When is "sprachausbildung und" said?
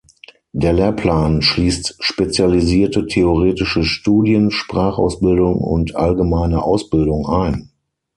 4.49-5.95